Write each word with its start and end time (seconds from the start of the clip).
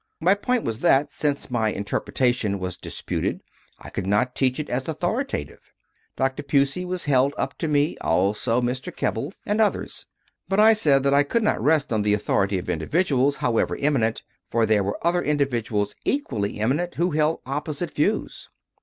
My 0.19 0.33
point 0.33 0.63
was 0.63 0.79
that, 0.79 1.11
since 1.13 1.51
my 1.51 1.69
interpretation 1.69 2.57
was 2.57 2.75
disputed, 2.75 3.41
I 3.77 3.91
could 3.91 4.07
not 4.07 4.33
teach 4.33 4.59
it 4.59 4.67
as 4.67 4.87
authoritative. 4.87 5.59
Dr. 6.17 6.41
Pusey 6.41 6.83
was 6.85 7.03
held 7.03 7.35
up 7.37 7.55
to 7.59 7.67
me, 7.67 7.99
also 8.01 8.59
Mr. 8.61 8.91
Keble, 8.91 9.31
and 9.45 9.61
others. 9.61 10.07
But 10.49 10.59
I 10.59 10.73
said 10.73 11.03
that 11.03 11.13
I 11.13 11.21
could 11.21 11.43
not 11.43 11.61
rest 11.63 11.93
on 11.93 12.01
the 12.01 12.15
authority 12.15 12.57
of 12.57 12.67
individuals 12.67 13.35
however 13.45 13.77
eminent, 13.79 14.23
for 14.49 14.65
there 14.65 14.83
were 14.83 14.97
other 15.05 15.21
individuals 15.21 15.93
equally 16.03 16.59
eminent 16.59 16.95
who 16.95 17.11
held 17.11 17.35
oppos 17.43 17.43
CONFESSIONS 17.43 17.43
OF 17.43 17.51
A 17.51 17.55
CONVERT 17.57 17.99
95 17.99 17.99
ing 18.17 18.21
views. 18.21 18.49